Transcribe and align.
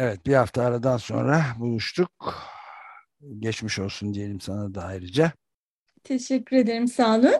Evet, 0.00 0.26
bir 0.26 0.34
hafta 0.34 0.62
aradan 0.62 0.96
sonra 0.96 1.44
buluştuk. 1.58 2.10
Geçmiş 3.38 3.78
olsun 3.78 4.14
diyelim 4.14 4.40
sana 4.40 4.74
da 4.74 4.84
ayrıca. 4.84 5.32
Teşekkür 6.04 6.56
ederim, 6.56 6.88
sağ 6.88 7.16
olun. 7.16 7.34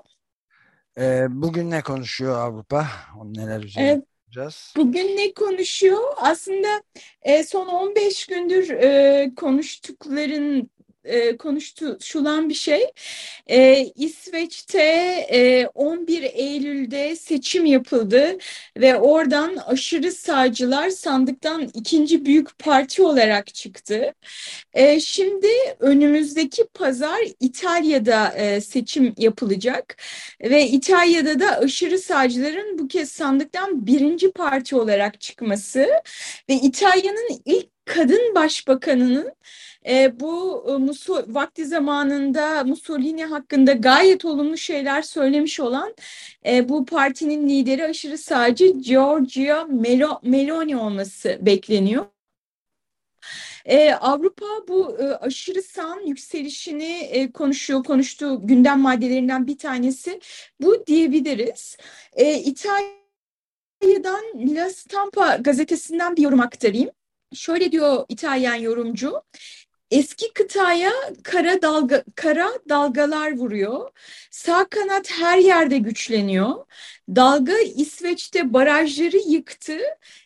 Ee, 0.98 1.26
bugün 1.30 1.70
ne 1.70 1.82
konuşuyor 1.82 2.38
Avrupa? 2.38 2.86
Neler 3.24 3.62
üzerine 3.62 3.88
Evet. 3.90 4.04
konuşacağız? 4.26 4.74
Bugün 4.76 5.16
ne 5.16 5.34
konuşuyor? 5.34 5.98
Aslında 6.16 6.82
e, 7.22 7.44
son 7.44 7.66
15 7.66 8.26
gündür 8.26 8.70
e, 8.70 9.30
konuştukların 9.36 10.70
e, 11.08 11.36
konuşulan 11.36 12.48
bir 12.48 12.54
şey. 12.54 12.82
E, 13.46 13.84
İsveç'te 13.96 14.82
e, 15.30 15.66
11 15.74 16.22
Eylül'de 16.22 17.16
seçim 17.16 17.66
yapıldı 17.66 18.38
ve 18.76 18.96
oradan 18.96 19.56
aşırı 19.56 20.12
sağcılar 20.12 20.90
sandıktan 20.90 21.70
ikinci 21.74 22.24
büyük 22.24 22.58
parti 22.58 23.02
olarak 23.02 23.54
çıktı. 23.54 24.14
E, 24.74 25.00
şimdi 25.00 25.48
önümüzdeki 25.78 26.64
pazar 26.74 27.20
İtalya'da 27.40 28.28
e, 28.36 28.60
seçim 28.60 29.14
yapılacak 29.18 29.96
ve 30.42 30.66
İtalya'da 30.68 31.40
da 31.40 31.58
aşırı 31.58 31.98
sağcıların 31.98 32.78
bu 32.78 32.88
kez 32.88 33.12
sandıktan 33.12 33.86
birinci 33.86 34.32
parti 34.32 34.76
olarak 34.76 35.20
çıkması 35.20 35.88
ve 36.48 36.54
İtalya'nın 36.54 37.42
ilk 37.44 37.68
kadın 37.84 38.34
başbakanının 38.34 39.32
e, 39.88 40.20
bu 40.20 40.64
e, 40.68 41.34
vakti 41.34 41.66
zamanında 41.66 42.64
Mussolini 42.64 43.24
hakkında 43.24 43.72
gayet 43.72 44.24
olumlu 44.24 44.56
şeyler 44.56 45.02
söylemiş 45.02 45.60
olan 45.60 45.94
e, 46.46 46.68
bu 46.68 46.84
partinin 46.84 47.48
lideri 47.48 47.84
aşırı 47.84 48.18
sağcı 48.18 48.66
Giorgia 48.66 49.64
Melo, 49.64 50.20
Meloni 50.22 50.76
olması 50.76 51.38
bekleniyor. 51.42 52.06
Ee, 53.68 53.92
Avrupa 53.92 54.46
bu 54.68 54.98
e, 54.98 55.04
aşırı 55.04 55.62
sağın 55.62 56.06
yükselişini 56.06 56.92
e, 56.92 57.32
konuşuyor, 57.32 57.84
konuştuğu 57.84 58.46
gündem 58.46 58.80
maddelerinden 58.80 59.46
bir 59.46 59.58
tanesi 59.58 60.20
bu 60.60 60.86
diyebiliriz. 60.86 61.76
Ee, 62.12 62.34
İtalya'dan 62.38 64.24
La 64.36 64.70
Stampa 64.70 65.36
gazetesinden 65.36 66.16
bir 66.16 66.22
yorum 66.22 66.40
aktarayım. 66.40 66.90
Şöyle 67.34 67.72
diyor 67.72 68.04
İtalyan 68.08 68.54
yorumcu. 68.54 69.22
Eski 69.90 70.32
kıtaya 70.32 70.92
kara 71.22 71.62
dalga 71.62 72.04
kara 72.14 72.48
dalgalar 72.68 73.36
vuruyor. 73.36 73.90
Sağ 74.30 74.68
kanat 74.68 75.10
her 75.10 75.38
yerde 75.38 75.78
güçleniyor. 75.78 76.66
Dalga 77.08 77.58
İsveç'te 77.58 78.52
barajları 78.52 79.16
yıktı. 79.16 79.78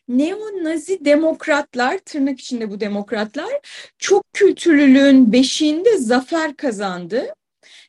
Neo-Nazi 0.09 1.05
demokratlar, 1.05 1.99
tırnak 1.99 2.41
içinde 2.41 2.71
bu 2.71 2.81
demokratlar, 2.81 3.53
çok 3.99 4.33
kültürlülüğün 4.33 5.33
beşiğinde 5.33 5.99
zafer 5.99 6.57
kazandı. 6.57 7.35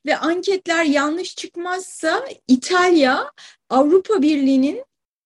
Ve 0.06 0.18
anketler 0.18 0.84
yanlış 0.86 1.36
çıkmazsa 1.36 2.26
İtalya 2.48 3.32
Avrupa 3.70 4.22
Birliği'nin 4.22 4.84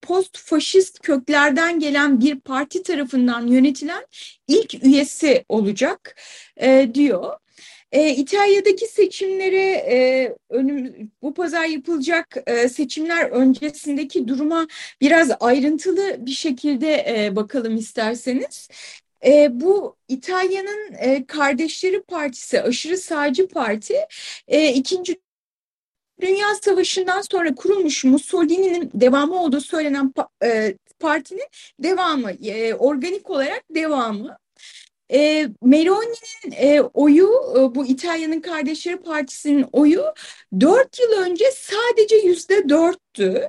post-faşist 0.08 1.00
köklerden 1.00 1.80
gelen 1.80 2.22
bir 2.22 2.40
parti 2.40 2.84
tarafından 2.84 3.48
yönetilen 3.48 4.06
ilk 4.48 4.84
üyesi 4.84 5.46
olacak 5.50 6.16
e, 6.58 6.90
diyor. 6.94 7.34
E, 7.92 8.10
İtalya'daki 8.16 8.88
seçimlere 8.88 9.72
e, 9.72 10.36
önüm, 10.50 11.12
bu 11.22 11.34
pazar 11.34 11.66
yapılacak 11.66 12.38
e, 12.48 12.70
seçimler 12.70 13.30
öncesindeki 13.30 14.28
duruma 14.28 14.68
biraz 15.02 15.32
ayrıntılı 15.40 16.26
bir 16.26 16.32
şekilde 16.32 17.06
e, 17.10 17.36
bakalım 17.36 17.78
isterseniz. 17.78 18.70
E, 19.26 19.50
bu 19.62 19.96
İtalya'nın 20.08 20.94
e, 21.00 21.26
Kardeşleri 21.26 22.02
Partisi, 22.04 22.62
aşırı 22.62 22.98
sağcı 22.98 23.48
parti, 23.48 23.96
e, 24.48 24.74
ikinci 24.74 25.16
Dünya 26.22 26.56
Savaşı'ndan 26.62 27.22
sonra 27.22 27.56
kurulmuş 27.56 28.04
Mussolini'nin 28.04 28.92
devamı 28.94 29.44
olduğu 29.44 29.62
söylenen 29.62 30.14
e, 30.44 30.78
partinin 31.00 31.48
devamı, 31.80 32.32
e, 32.32 32.74
organik 32.74 33.30
olarak 33.30 33.64
devamı. 33.76 34.38
E, 35.14 35.48
Meloni'nin 35.62 36.52
e, 36.52 36.82
oyu, 36.82 37.30
e, 37.58 37.76
bu 37.76 37.86
İtalya'nın 37.86 38.42
Kardeşleri 38.42 38.98
Partisi'nin 38.98 39.66
oyu 39.72 40.04
dört 40.60 41.00
yıl 41.00 41.12
önce 41.12 41.46
sadece 41.52 42.16
yüzde 42.16 42.70
dörttü. 42.70 43.48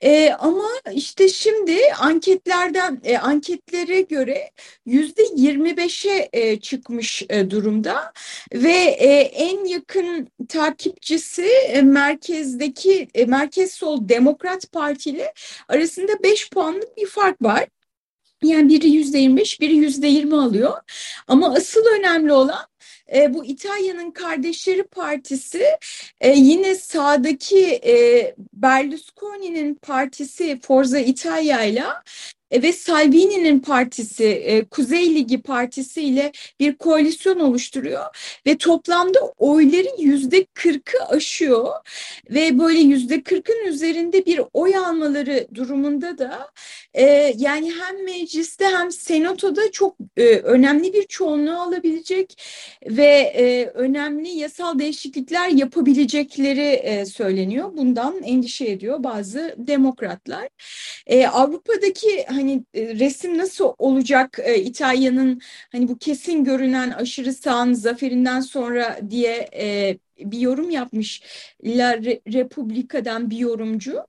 E, 0.00 0.32
ama 0.32 0.68
işte 0.92 1.28
şimdi 1.28 1.78
anketlerden 1.98 3.00
e, 3.04 3.18
anketlere 3.18 4.00
göre 4.00 4.50
yüzde 4.86 5.22
25'e 5.22 6.28
e, 6.32 6.60
çıkmış 6.60 7.22
e, 7.30 7.50
durumda 7.50 8.12
ve 8.54 8.72
e, 8.98 9.06
en 9.20 9.64
yakın 9.64 10.28
takipçisi 10.48 11.46
e, 11.46 11.82
merkezdeki 11.82 13.08
e, 13.14 13.24
merkez 13.24 13.72
sol 13.74 14.08
Demokrat 14.08 14.72
Parti 14.72 15.10
ile 15.10 15.32
arasında 15.68 16.22
5 16.22 16.50
puanlık 16.50 16.96
bir 16.96 17.06
fark 17.06 17.42
var. 17.42 17.66
Yani 18.42 18.68
biri 18.68 18.88
yüzde 18.90 19.18
25, 19.18 19.60
biri 19.60 19.76
yüzde 19.76 20.06
20 20.06 20.36
alıyor. 20.36 20.72
Ama 21.28 21.54
asıl 21.54 21.84
önemli 21.98 22.32
olan 22.32 22.66
e, 23.14 23.34
bu 23.34 23.44
İtalya'nın 23.44 24.10
Kardeşleri 24.10 24.82
Partisi 24.84 25.64
e, 26.20 26.30
yine 26.30 26.74
sağdaki 26.74 27.80
e, 27.84 28.34
Berlusconi'nin 28.52 29.74
partisi 29.74 30.60
Forza 30.60 30.98
Italia 30.98 31.62
ile 31.64 31.84
ve 32.52 32.72
Salvini'nin 32.72 33.58
partisi 33.60 34.24
e, 34.24 34.64
Kuzey 34.64 35.14
Ligi 35.14 35.42
Partisi 35.42 36.02
ile 36.02 36.32
bir 36.60 36.76
koalisyon 36.76 37.40
oluşturuyor 37.40 38.04
ve 38.46 38.58
toplamda 38.58 39.18
oyların 39.38 39.98
yüzde 39.98 40.44
kırkı 40.54 41.04
aşıyor 41.04 41.72
ve 42.30 42.58
böyle 42.58 42.78
yüzde 42.78 43.22
kırkın 43.22 43.66
üzerinde 43.66 44.26
bir 44.26 44.40
oy 44.52 44.76
almaları 44.76 45.46
durumunda 45.54 46.18
da 46.18 46.50
e, 46.94 47.34
yani 47.36 47.72
hem 47.72 48.04
mecliste 48.04 48.64
hem 48.64 48.92
senatoda 48.92 49.72
çok 49.72 49.96
e, 50.16 50.22
önemli 50.36 50.92
bir 50.92 51.02
çoğunluğu 51.02 51.60
alabilecek 51.60 52.42
ve 52.86 53.32
e, 53.36 53.66
önemli 53.66 54.28
yasal 54.28 54.78
değişiklikler 54.78 55.48
yapabilecekleri 55.48 56.60
e, 56.60 57.06
söyleniyor. 57.06 57.70
Bundan 57.76 58.22
endişe 58.22 58.64
ediyor 58.66 59.04
bazı 59.04 59.54
demokratlar. 59.58 60.48
E, 61.06 61.26
Avrupa'daki 61.26 62.26
hani 62.36 62.64
e, 62.74 62.94
resim 62.98 63.38
nasıl 63.38 63.74
olacak 63.78 64.38
e, 64.42 64.58
İtalya'nın 64.62 65.40
hani 65.72 65.88
bu 65.88 65.98
kesin 65.98 66.44
görünen 66.44 66.90
aşırı 66.90 67.32
sağın 67.32 67.72
zaferinden 67.72 68.40
sonra 68.40 68.98
diye 69.10 69.48
e, 69.54 69.98
bir 70.18 70.38
yorum 70.38 70.70
yapmış 70.70 71.22
La 71.64 71.96
Republica'dan 72.32 73.30
bir 73.30 73.38
yorumcu. 73.38 74.06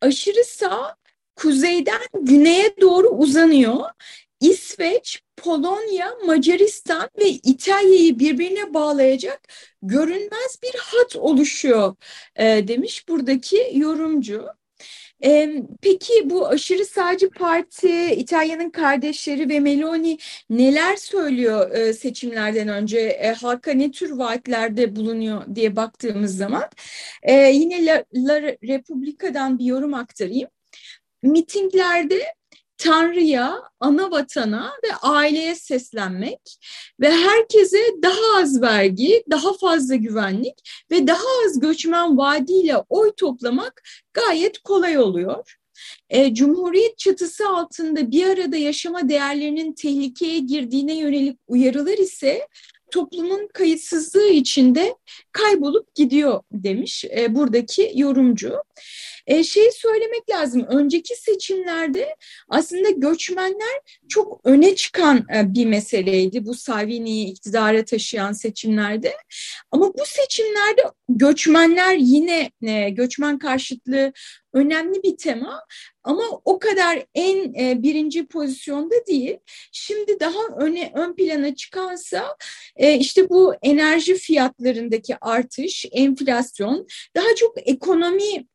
Aşırı 0.00 0.44
sağ 0.44 0.96
kuzeyden 1.36 2.00
güneye 2.20 2.76
doğru 2.80 3.08
uzanıyor. 3.08 3.80
İsveç, 4.40 5.22
Polonya, 5.36 6.14
Macaristan 6.26 7.10
ve 7.18 7.28
İtalya'yı 7.28 8.18
birbirine 8.18 8.74
bağlayacak 8.74 9.48
görünmez 9.82 10.58
bir 10.62 10.74
hat 10.78 11.16
oluşuyor 11.16 11.96
e, 12.36 12.68
demiş 12.68 13.08
buradaki 13.08 13.70
yorumcu. 13.74 14.46
E, 15.24 15.62
peki 15.82 16.30
bu 16.30 16.48
aşırı 16.48 16.84
sağcı 16.84 17.30
parti, 17.30 18.14
İtalya'nın 18.14 18.70
kardeşleri 18.70 19.48
ve 19.48 19.60
Meloni 19.60 20.18
neler 20.50 20.96
söylüyor 20.96 21.70
e, 21.70 21.92
seçimlerden 21.92 22.68
önce? 22.68 22.98
E, 23.00 23.32
halka 23.32 23.72
ne 23.72 23.90
tür 23.90 24.10
vaatlerde 24.10 24.96
bulunuyor 24.96 25.54
diye 25.54 25.76
baktığımız 25.76 26.36
zaman 26.36 26.64
e, 27.22 27.32
yine 27.34 27.86
La, 27.86 28.04
La 28.14 28.42
Republica'dan 28.42 29.58
bir 29.58 29.64
yorum 29.64 29.94
aktarayım. 29.94 30.48
Mitinglerde 31.22 32.24
Tanrı'ya, 32.82 33.62
ana 33.80 34.10
vatana 34.10 34.72
ve 34.84 34.94
aileye 34.94 35.54
seslenmek 35.54 36.40
ve 37.00 37.10
herkese 37.10 37.78
daha 38.02 38.40
az 38.42 38.62
vergi, 38.62 39.24
daha 39.30 39.52
fazla 39.52 39.94
güvenlik 39.94 40.54
ve 40.90 41.06
daha 41.06 41.24
az 41.46 41.60
göçmen 41.60 42.18
vaadiyle 42.18 42.76
oy 42.88 43.12
toplamak 43.16 43.82
gayet 44.12 44.58
kolay 44.58 44.98
oluyor. 44.98 45.56
E, 46.10 46.34
Cumhuriyet 46.34 46.98
çatısı 46.98 47.48
altında 47.48 48.10
bir 48.10 48.26
arada 48.26 48.56
yaşama 48.56 49.08
değerlerinin 49.08 49.72
tehlikeye 49.72 50.38
girdiğine 50.38 50.98
yönelik 50.98 51.38
uyarılar 51.46 51.98
ise 51.98 52.48
toplumun 52.90 53.48
kayıtsızlığı 53.54 54.28
içinde 54.28 54.94
kaybolup 55.32 55.94
gidiyor 55.94 56.42
demiş 56.52 57.04
e, 57.04 57.34
buradaki 57.34 57.92
yorumcu. 57.94 58.52
E, 59.26 59.44
şey 59.44 59.70
söylemek 59.72 60.30
lazım, 60.30 60.66
önceki 60.68 61.16
seçimlerde 61.16 62.16
aslında 62.48 62.90
göçmenler 62.90 63.80
çok 64.08 64.40
öne 64.44 64.74
çıkan 64.74 65.26
e, 65.34 65.54
bir 65.54 65.66
meseleydi 65.66 66.46
bu 66.46 66.54
Salvini'yi 66.54 67.26
iktidara 67.26 67.84
taşıyan 67.84 68.32
seçimlerde. 68.32 69.12
Ama 69.70 69.94
bu 69.94 70.02
seçimlerde 70.06 70.82
göçmenler 71.08 71.96
yine 71.96 72.50
e, 72.62 72.90
göçmen 72.90 73.38
karşıtlığı 73.38 74.12
önemli 74.52 75.02
bir 75.02 75.16
tema 75.16 75.64
ama 76.04 76.22
o 76.44 76.58
kadar 76.58 77.04
en 77.14 77.54
e, 77.54 77.82
birinci 77.82 78.26
pozisyonda 78.26 78.94
değil. 79.06 79.38
Şimdi 79.72 80.20
daha 80.20 80.46
öne 80.58 80.92
ön 80.94 81.14
plana 81.14 81.54
çıkansa 81.54 82.36
e, 82.76 82.98
işte 82.98 83.28
bu 83.28 83.54
enerji 83.62 84.14
fiyatlarındaki 84.14 85.16
artış, 85.20 85.86
enflasyon, 85.92 86.86
daha 87.16 87.34
çok 87.36 87.68
ekonomi 87.68 88.46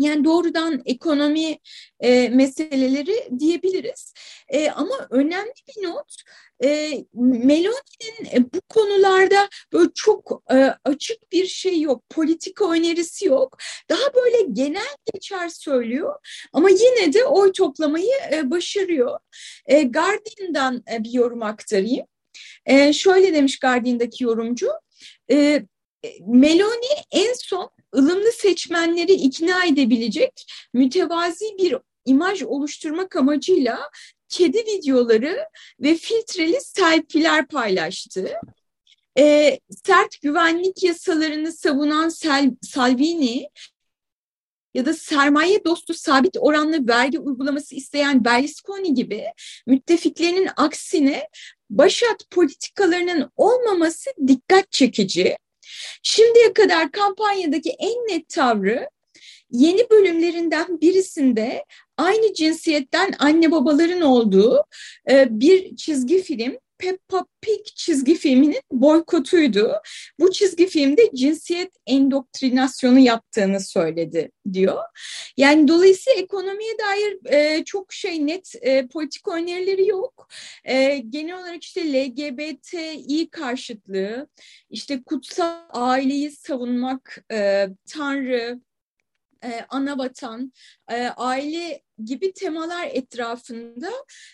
yani 0.00 0.24
doğrudan 0.24 0.82
ekonomi 0.84 1.58
e, 2.00 2.28
meseleleri 2.28 3.28
diyebiliriz. 3.38 4.14
E, 4.48 4.70
ama 4.70 5.08
önemli 5.10 5.52
bir 5.68 5.82
not, 5.88 6.16
e, 6.64 6.90
Meloni'nin 7.14 8.24
e, 8.32 8.52
bu 8.54 8.60
konularda 8.68 9.48
böyle 9.72 9.90
çok 9.94 10.42
e, 10.52 10.74
açık 10.84 11.32
bir 11.32 11.46
şey 11.46 11.80
yok, 11.80 12.08
politika 12.10 12.72
önerisi 12.72 13.26
yok. 13.26 13.58
Daha 13.88 14.14
böyle 14.14 14.42
genel 14.52 14.96
geçer 15.14 15.48
söylüyor 15.48 16.14
ama 16.52 16.70
yine 16.70 17.12
de 17.12 17.24
oy 17.24 17.52
toplamayı 17.52 18.12
e, 18.32 18.50
başarıyor. 18.50 19.18
E, 19.66 19.82
Guardian'dan 19.82 20.82
e, 20.92 21.04
bir 21.04 21.12
yorum 21.12 21.42
aktarayım. 21.42 22.06
E, 22.66 22.92
şöyle 22.92 23.34
demiş 23.34 23.58
Guardian'daki 23.58 24.24
yorumcu, 24.24 24.70
e, 25.30 25.62
Meloni 26.26 26.94
en 27.12 27.32
son 27.34 27.70
ılımlı 27.96 28.32
seçmenleri 28.32 29.12
ikna 29.12 29.64
edebilecek 29.64 30.46
mütevazi 30.74 31.44
bir 31.58 31.76
imaj 32.04 32.42
oluşturmak 32.42 33.16
amacıyla 33.16 33.90
kedi 34.28 34.58
videoları 34.58 35.44
ve 35.80 35.94
filtreli 35.94 36.60
selfie'ler 36.60 37.46
paylaştı. 37.46 38.32
Ee, 39.18 39.58
sert 39.86 40.20
güvenlik 40.22 40.82
yasalarını 40.82 41.52
savunan 41.52 42.08
Sel 42.08 42.50
Salvini 42.62 43.50
ya 44.74 44.86
da 44.86 44.94
sermaye 44.94 45.64
dostu 45.64 45.94
sabit 45.94 46.36
oranlı 46.40 46.88
vergi 46.88 47.18
uygulaması 47.18 47.74
isteyen 47.74 48.24
Berlusconi 48.24 48.94
gibi 48.94 49.24
müttefiklerinin 49.66 50.48
aksine 50.56 51.28
başat 51.70 52.30
politikalarının 52.30 53.30
olmaması 53.36 54.10
dikkat 54.26 54.72
çekici. 54.72 55.36
Şimdiye 56.02 56.52
kadar 56.52 56.92
kampanyadaki 56.92 57.70
en 57.70 57.94
net 58.08 58.28
tavrı 58.28 58.88
yeni 59.50 59.90
bölümlerinden 59.90 60.80
birisinde 60.80 61.64
aynı 61.96 62.34
cinsiyetten 62.34 63.14
anne 63.18 63.50
babaların 63.50 64.00
olduğu 64.00 64.64
e, 65.10 65.26
bir 65.30 65.76
çizgi 65.76 66.22
film 66.22 66.58
Peppa 66.80 67.26
Pig 67.40 67.64
çizgi 67.64 68.14
filminin 68.14 68.60
boykotuydu. 68.72 69.72
Bu 70.20 70.30
çizgi 70.32 70.66
filmde 70.66 71.10
cinsiyet 71.14 71.72
endoktrinasyonu 71.86 72.98
yaptığını 72.98 73.60
söyledi 73.60 74.30
diyor. 74.52 74.82
Yani 75.36 75.68
dolayısıyla 75.68 76.22
ekonomiye 76.22 76.72
dair 76.78 77.34
e, 77.34 77.64
çok 77.64 77.92
şey 77.92 78.26
net 78.26 78.52
e, 78.60 78.86
politik 78.86 79.28
önerileri 79.28 79.86
yok. 79.86 80.28
E, 80.64 80.98
genel 80.98 81.40
olarak 81.40 81.64
işte 81.64 81.92
LGBTİ 81.92 83.30
karşıtlığı, 83.30 84.28
işte 84.70 85.02
kutsal 85.02 85.58
aileyi 85.70 86.30
savunmak, 86.30 87.24
e, 87.32 87.68
Tanrı, 87.92 88.60
e, 89.44 89.66
ana 89.68 89.98
vatan, 89.98 90.52
e, 90.90 91.08
aile 91.08 91.82
gibi 92.04 92.32
temalar 92.32 92.88
etrafında 92.92 93.90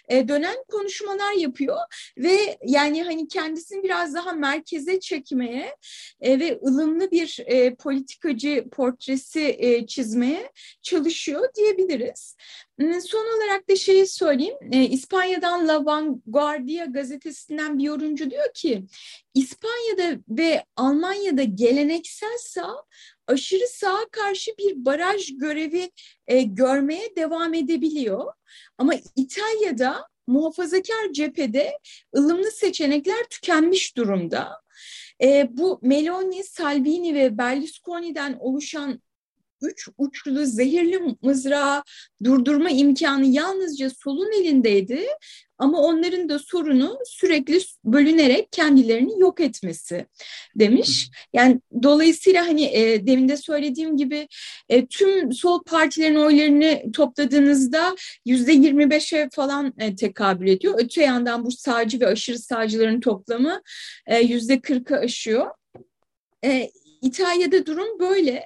e, 0.08 0.29
dönen 0.29 0.56
konuşmalar 0.69 1.32
yapıyor 1.32 1.76
ve 2.19 2.58
yani 2.67 3.03
hani 3.03 3.29
kendisini 3.29 3.82
biraz 3.82 4.14
daha 4.14 4.32
merkeze 4.32 5.00
çekmeye 5.00 5.76
e, 6.20 6.41
ve 6.41 6.61
ılımlı 6.67 7.11
bir 7.11 7.38
e, 7.47 7.75
politikacı 7.75 8.64
portresi 8.73 9.56
e, 9.58 9.87
çizmeye 9.87 10.53
çalışıyor 10.82 11.49
diyebiliriz. 11.56 12.37
Son 12.81 13.37
olarak 13.37 13.70
da 13.70 13.76
şeyi 13.76 14.06
söyleyeyim. 14.06 14.56
E, 14.73 14.82
İspanya'dan 14.82 15.69
La 15.69 15.85
Vanguardia 15.85 16.85
gazetesinden 16.85 17.79
bir 17.79 17.85
yorumcu 17.85 18.31
diyor 18.31 18.55
ki 18.55 18.85
İspanya'da 19.35 20.19
ve 20.29 20.64
Almanya'da 20.76 21.43
geleneksel 21.43 22.38
sağ 22.38 22.85
aşırı 23.26 23.67
sağa 23.69 24.06
karşı 24.11 24.50
bir 24.58 24.85
baraj 24.85 25.31
görevi 25.38 25.91
e, 26.28 26.43
görmeye 26.43 27.17
devam 27.17 27.55
edebiliyor. 27.55 28.32
Ama 28.78 28.94
İtalya'da 29.17 30.08
muhafazakar 30.26 31.12
cephede 31.12 31.78
ılımlı 32.17 32.50
seçenekler 32.50 33.25
tükenmiş 33.31 33.96
durumda. 33.96 34.61
E, 35.23 35.49
bu 35.50 35.78
Meloni, 35.82 36.44
Salvini 36.44 37.14
ve 37.14 37.38
Berlusconi'den 37.38 38.37
oluşan 38.40 39.00
üç 39.62 39.88
uçlu 39.99 40.47
zehirli 40.47 41.17
mızrağı 41.23 41.82
durdurma 42.25 42.70
imkanı 42.70 43.26
yalnızca 43.26 43.91
solun 43.91 44.43
elindeydi 44.43 45.06
ama 45.58 45.79
onların 45.79 46.29
da 46.29 46.39
sorunu 46.39 46.98
sürekli 47.06 47.58
bölünerek 47.84 48.53
kendilerini 48.53 49.20
yok 49.20 49.41
etmesi 49.41 50.06
demiş. 50.56 51.10
Yani 51.32 51.60
dolayısıyla 51.82 52.46
hani 52.46 52.65
e, 52.65 53.06
demin 53.06 53.29
de 53.29 53.36
söylediğim 53.36 53.96
gibi 53.96 54.29
e, 54.69 54.86
tüm 54.86 55.32
sol 55.32 55.63
partilerin 55.63 56.17
oylarını 56.17 56.93
topladığınızda 56.93 57.96
yüzde 58.25 58.53
yirmi 58.53 58.91
beşe 58.91 59.29
falan 59.32 59.75
e, 59.79 59.96
tekabül 59.96 60.48
ediyor. 60.48 60.75
Öte 60.79 61.03
yandan 61.03 61.44
bu 61.44 61.51
sağcı 61.51 62.01
ve 62.01 62.06
aşırı 62.06 62.39
sağcıların 62.39 63.01
toplamı 63.01 63.63
e, 64.06 64.20
yüzde 64.20 64.60
kırkı 64.60 64.96
aşıyor. 64.96 65.51
E, 66.44 66.70
İtalya'da 67.03 67.67
durum 67.67 67.98
böyle. 68.00 68.44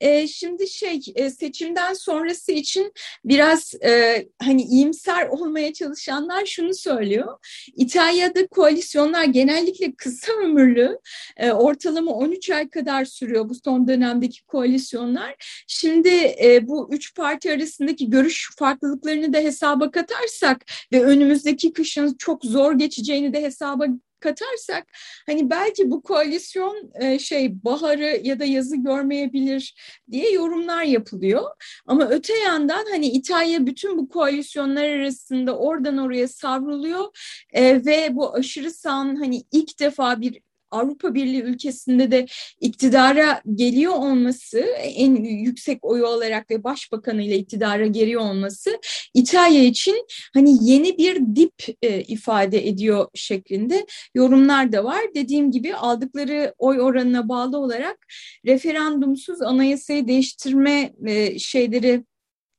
E, 0.00 0.26
şimdi 0.26 0.68
şey 0.68 1.00
e, 1.14 1.30
seçimden 1.30 1.92
sonrası 1.92 2.52
için 2.52 2.92
biraz 3.24 3.74
e, 3.84 4.26
hani 4.42 4.62
iyimser 4.62 5.26
olmaya 5.26 5.72
çalışanlar 5.72 6.46
şunu 6.46 6.74
söylüyor. 6.74 7.38
İtalya'da 7.76 8.46
koalisyonlar 8.46 9.24
genellikle 9.24 9.92
kısa 9.94 10.32
ömürlü, 10.32 10.98
e, 11.36 11.52
ortalama 11.52 12.12
13 12.12 12.50
ay 12.50 12.68
kadar 12.68 13.04
sürüyor 13.04 13.48
bu 13.48 13.54
son 13.64 13.88
dönemdeki 13.88 14.44
koalisyonlar. 14.44 15.34
Şimdi 15.66 16.08
e, 16.44 16.68
bu 16.68 16.88
üç 16.92 17.14
parti 17.14 17.52
arasındaki 17.52 18.10
görüş 18.10 18.50
farklılıklarını 18.58 19.32
da 19.32 19.38
hesaba 19.38 19.90
katarsak 19.90 20.64
ve 20.92 21.04
önümüzdeki 21.04 21.72
kışın 21.72 22.14
çok 22.18 22.44
zor 22.44 22.72
geçeceğini 22.72 23.32
de 23.32 23.42
hesaba 23.42 23.86
katarsak 24.20 24.86
hani 25.26 25.50
belki 25.50 25.90
bu 25.90 26.02
koalisyon 26.02 26.90
e, 27.00 27.18
şey 27.18 27.64
baharı 27.64 28.20
ya 28.22 28.40
da 28.40 28.44
yazı 28.44 28.76
görmeyebilir 28.76 29.74
diye 30.10 30.32
yorumlar 30.32 30.82
yapılıyor. 30.82 31.42
Ama 31.86 32.08
öte 32.08 32.38
yandan 32.38 32.84
hani 32.90 33.06
İtalya 33.06 33.66
bütün 33.66 33.98
bu 33.98 34.08
koalisyonlar 34.08 34.88
arasında 34.88 35.58
oradan 35.58 35.98
oraya 35.98 36.28
savruluyor 36.28 37.04
e, 37.52 37.86
ve 37.86 38.16
bu 38.16 38.34
aşırı 38.34 38.70
sağın 38.70 39.16
hani 39.16 39.42
ilk 39.52 39.80
defa 39.80 40.20
bir 40.20 40.40
Avrupa 40.70 41.14
Birliği 41.14 41.42
ülkesinde 41.42 42.10
de 42.10 42.26
iktidara 42.60 43.42
geliyor 43.54 43.92
olması 43.92 44.58
en 44.82 45.14
yüksek 45.24 45.84
oyu 45.84 46.06
olarak 46.06 46.50
ve 46.50 46.64
başbakanı 46.64 47.22
ile 47.22 47.36
iktidara 47.36 47.86
geliyor 47.86 48.20
olması 48.20 48.78
İtalya 49.14 49.64
için 49.64 50.06
hani 50.34 50.70
yeni 50.70 50.98
bir 50.98 51.36
dip 51.36 51.54
e, 51.82 52.00
ifade 52.00 52.68
ediyor 52.68 53.08
şeklinde 53.14 53.86
yorumlar 54.14 54.72
da 54.72 54.84
var. 54.84 55.00
Dediğim 55.14 55.50
gibi 55.50 55.74
aldıkları 55.74 56.54
oy 56.58 56.80
oranına 56.80 57.28
bağlı 57.28 57.58
olarak 57.58 58.06
referandumsuz 58.46 59.42
anayasayı 59.42 60.08
değiştirme 60.08 60.92
e, 61.06 61.38
şeyleri 61.38 62.04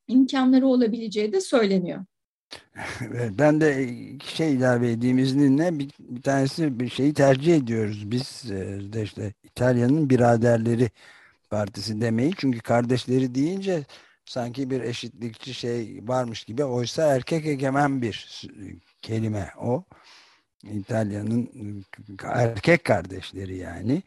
imkanları 0.08 0.68
olabileceği 0.68 1.34
de 1.34 1.42
söyleniyor. 1.42 2.06
Ben 3.32 3.62
de 3.62 3.90
şey 4.24 4.54
ilave 4.54 4.92
edeyim 4.92 5.18
izninle. 5.18 5.80
Bir, 5.80 5.90
bir 6.00 6.22
tanesi 6.22 6.80
bir 6.80 6.90
şeyi 6.90 7.14
tercih 7.14 7.56
ediyoruz 7.56 8.12
biz 8.12 8.52
e, 8.52 8.94
de 8.94 9.04
işte 9.04 9.34
İtalya'nın 9.44 10.10
biraderleri 10.10 10.90
partisi 11.50 12.02
demeyi. 12.02 12.34
Çünkü 12.38 12.60
kardeşleri 12.60 13.36
deyince 13.36 13.86
sanki 14.26 14.70
bir 14.70 14.82
eşitlikçi 14.82 15.54
şey 15.54 16.00
varmış 16.04 16.44
gibi. 16.44 16.64
Oysa 16.64 17.16
erkek 17.16 17.46
egemen 17.46 18.02
bir 18.02 18.48
kelime 19.02 19.52
o. 19.62 19.84
İtalya'nın 20.64 21.50
erkek 22.24 22.84
kardeşleri 22.84 23.58
yani. 23.58 24.04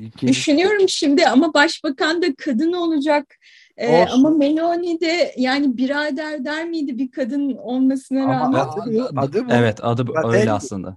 İkinci... 0.00 0.26
Düşünüyorum 0.26 0.88
şimdi 0.88 1.26
ama 1.26 1.54
başbakan 1.54 2.22
da 2.22 2.26
kadın 2.38 2.72
olacak. 2.72 3.34
Ee, 3.76 4.04
ama 4.04 4.30
Meloni 4.30 5.00
de 5.00 5.34
yani 5.36 5.76
birader 5.76 6.44
der 6.44 6.68
miydi 6.68 6.98
bir 6.98 7.10
kadın 7.10 7.56
olmasına 7.56 8.22
ama 8.22 8.34
rağmen? 8.34 8.58
Adı, 8.58 9.10
adı 9.16 9.48
bu. 9.48 9.52
Evet 9.52 9.78
adı 9.82 10.06
bu, 10.06 10.32
öyle 10.32 10.52
aslında. 10.52 10.96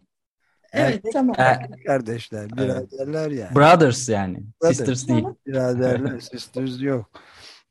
Evet 0.74 0.96
erkek, 0.96 1.14
tamam. 1.14 1.36
Erkek 1.38 1.86
kardeşler, 1.86 2.50
biraderler 2.50 3.28
evet. 3.28 3.40
yani. 3.40 3.56
Brothers 3.56 4.10
yani. 4.10 4.38
Brothers. 4.62 4.78
Sisters 4.78 5.08
değil. 5.08 5.26
Biraderler, 5.48 6.20
sisters 6.20 6.82
yok. 6.82 7.10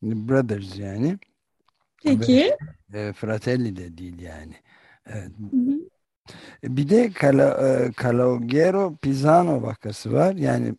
Brothers 0.03 0.79
yani. 0.79 1.19
Peki. 2.05 2.57
Ve, 2.93 3.07
e, 3.07 3.13
fratelli 3.13 3.77
de 3.77 3.99
değil 3.99 4.21
yani. 4.21 4.55
Evet. 5.07 5.31
Hı 5.51 5.57
hı. 5.57 5.74
Bir 6.65 6.89
de 6.89 7.13
Calogero 8.03 8.93
e, 8.93 8.97
Pisano 9.03 9.63
vakası 9.63 10.13
var. 10.13 10.35
Yani 10.35 10.75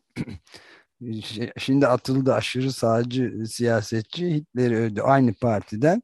şimdi 1.57 1.87
atıldı 1.87 2.33
aşırı 2.33 2.71
sağcı 2.71 3.43
siyasetçi 3.47 4.33
Hitler'i 4.33 4.75
öldü 4.75 5.01
aynı 5.01 5.33
partiden. 5.33 6.03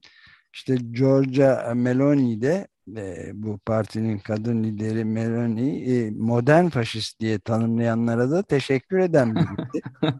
İşte 0.53 0.75
Georgia 0.75 1.73
Meloni 1.75 2.41
de 2.41 2.67
e, 2.97 3.31
bu 3.33 3.59
partinin 3.59 4.19
kadın 4.19 4.63
lideri 4.63 5.05
Meloni 5.05 5.83
e, 5.93 6.11
modern 6.11 6.67
faşist 6.67 7.19
diye 7.19 7.39
tanımlayanlara 7.39 8.31
da 8.31 8.43
teşekkür 8.43 8.99
eden 8.99 9.35
biriydi. 9.35 9.81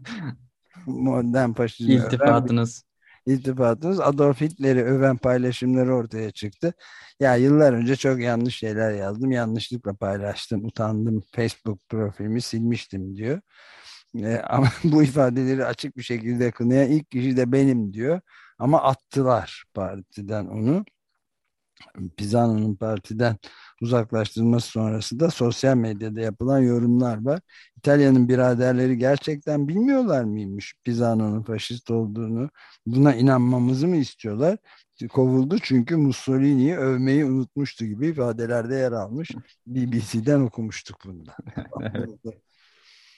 modern 0.85 1.53
faşizm. 1.53 1.91
İltifatınız 1.91 2.83
iltifatınız 3.25 3.99
Adolf 3.99 4.41
Hitler'i 4.41 4.83
öven 4.83 5.17
paylaşımları 5.17 5.95
ortaya 5.95 6.31
çıktı. 6.31 6.73
Ya 7.19 7.35
yıllar 7.35 7.73
önce 7.73 7.95
çok 7.95 8.19
yanlış 8.21 8.57
şeyler 8.57 8.93
yazdım. 8.93 9.31
Yanlışlıkla 9.31 9.93
paylaştım. 9.93 10.65
Utandım. 10.65 11.23
Facebook 11.35 11.89
profilimi 11.89 12.41
silmiştim 12.41 13.15
diyor. 13.15 13.41
E, 14.19 14.37
ama 14.49 14.67
bu 14.83 15.03
ifadeleri 15.03 15.65
açık 15.65 15.97
bir 15.97 16.03
şekilde 16.03 16.51
kınayan 16.51 16.91
ilk 16.91 17.11
kişi 17.11 17.37
de 17.37 17.51
benim 17.51 17.93
diyor. 17.93 18.21
Ama 18.59 18.83
attılar 18.83 19.63
partiden 19.73 20.45
onu. 20.45 20.85
Pisano'nun 22.17 22.75
partiden 22.75 23.37
uzaklaştırılması 23.81 24.67
sonrası 24.67 25.19
da 25.19 25.29
sosyal 25.29 25.75
medyada 25.77 26.21
yapılan 26.21 26.59
yorumlar 26.59 27.25
var. 27.25 27.39
İtalya'nın 27.77 28.29
biraderleri 28.29 28.97
gerçekten 28.97 29.67
bilmiyorlar 29.67 30.23
mıymış 30.23 30.73
Pisano'nun 30.83 31.43
faşist 31.43 31.91
olduğunu? 31.91 32.49
Buna 32.85 33.15
inanmamızı 33.15 33.87
mı 33.87 33.95
istiyorlar? 33.97 34.57
Kovuldu 35.13 35.57
çünkü 35.61 35.95
Mussolini'yi 35.97 36.75
övmeyi 36.77 37.25
unutmuştu 37.25 37.85
gibi 37.85 38.07
ifadelerde 38.07 38.75
yer 38.75 38.91
almış. 38.91 39.31
BBC'den 39.67 40.41
okumuştuk 40.41 40.97
bunda. 41.05 41.35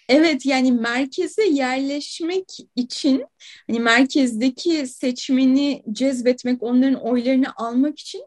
Evet 0.10 0.46
yani 0.46 0.72
merkeze 0.72 1.46
yerleşmek 1.46 2.46
için 2.76 3.26
hani 3.68 3.80
merkezdeki 3.80 4.88
seçmeni 4.88 5.84
cezbetmek, 5.92 6.64
onların 6.64 7.02
oylarını 7.02 7.48
almak 7.56 8.00
için 8.00 8.22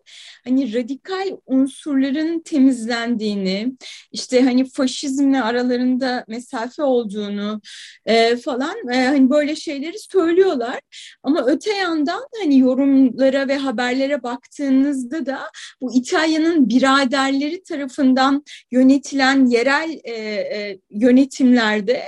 hani 0.44 0.74
radikal 0.74 1.36
unsurların 1.46 2.40
temizlendiğini, 2.40 3.72
işte 4.12 4.42
hani 4.42 4.70
faşizmle 4.70 5.42
aralarında 5.42 6.24
mesafe 6.28 6.82
olduğunu 6.82 7.60
e, 8.06 8.36
falan 8.36 8.88
e, 8.92 9.04
hani 9.04 9.30
böyle 9.30 9.56
şeyleri 9.56 9.98
söylüyorlar. 9.98 10.80
Ama 11.22 11.46
öte 11.46 11.72
yandan 11.72 12.26
hani 12.42 12.58
yorumlara 12.58 13.48
ve 13.48 13.56
haberlere 13.56 14.22
baktığınızda 14.22 15.26
da 15.26 15.38
bu 15.80 15.94
İtalya'nın 15.94 16.68
biraderleri 16.68 17.62
tarafından 17.62 18.44
yönetilen 18.70 19.46
yerel 19.46 20.00
e, 20.04 20.12
e, 20.12 20.78
yönetimler 20.90 21.65
ülkelerde 21.66 22.04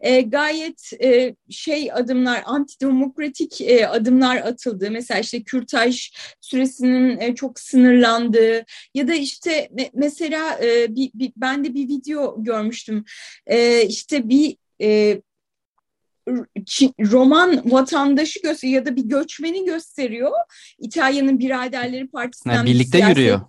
e, 0.00 0.20
gayet 0.20 0.92
e, 1.02 1.34
şey 1.50 1.92
adımlar, 1.92 2.42
antidemokratik 2.46 3.60
e, 3.60 3.86
adımlar 3.86 4.36
atıldı. 4.36 4.90
Mesela 4.90 5.20
işte 5.20 5.42
kürtaj 5.42 6.10
süresinin 6.40 7.20
e, 7.20 7.34
çok 7.34 7.60
sınırlandığı 7.60 8.64
ya 8.94 9.08
da 9.08 9.14
işte 9.14 9.68
me 9.72 9.90
mesela 9.94 10.58
e, 10.62 10.94
bir, 10.94 11.10
bir, 11.14 11.32
ben 11.36 11.64
de 11.64 11.74
bir 11.74 11.88
video 11.88 12.44
görmüştüm. 12.44 13.04
E, 13.46 13.86
işte 13.86 14.28
bir 14.28 14.56
e, 14.82 15.20
Roman 17.00 17.70
vatandaşı 17.70 18.42
gösteriyor 18.42 18.80
ya 18.80 18.86
da 18.86 18.96
bir 18.96 19.04
göçmeni 19.04 19.64
gösteriyor. 19.64 20.32
İtalya'nın 20.78 21.38
Biraderleri 21.38 22.08
Partisi'nden 22.08 22.54
yani 22.54 22.70
birlikte 22.70 22.98
siyaset... 22.98 23.16
yürüyor. 23.16 23.40